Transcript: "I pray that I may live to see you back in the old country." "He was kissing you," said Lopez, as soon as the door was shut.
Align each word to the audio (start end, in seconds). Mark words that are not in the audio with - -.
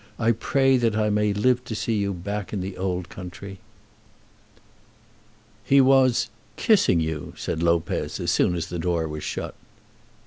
"I 0.17 0.31
pray 0.31 0.77
that 0.77 0.95
I 0.95 1.11
may 1.11 1.31
live 1.31 1.63
to 1.65 1.75
see 1.75 1.93
you 1.93 2.11
back 2.11 2.51
in 2.51 2.61
the 2.61 2.75
old 2.75 3.07
country." 3.07 3.59
"He 5.63 5.79
was 5.79 6.31
kissing 6.55 6.99
you," 6.99 7.35
said 7.37 7.61
Lopez, 7.61 8.19
as 8.19 8.31
soon 8.31 8.55
as 8.55 8.69
the 8.69 8.79
door 8.79 9.07
was 9.07 9.23
shut. 9.23 9.53